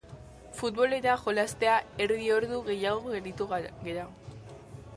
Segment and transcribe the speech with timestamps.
[0.59, 3.49] futbolera jolastea erdi ordu gehiago gelditu
[3.89, 4.07] gera